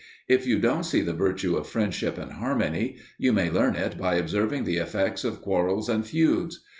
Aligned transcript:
If 0.27 0.47
you 0.47 0.57
don't 0.57 0.83
see 0.83 1.01
the 1.01 1.13
virtue 1.13 1.55
of 1.57 1.67
friendship 1.69 2.17
and 2.17 2.31
harmony, 2.31 2.97
you 3.19 3.31
may 3.31 3.51
learn 3.51 3.75
it 3.75 3.99
by 3.99 4.15
observing 4.15 4.63
the 4.63 4.77
effects 4.77 5.23
of 5.23 5.43
quarrels 5.43 5.89
and 5.89 6.03
feuds. 6.03 6.59